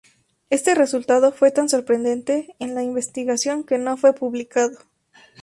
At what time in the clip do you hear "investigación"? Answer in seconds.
2.81-3.63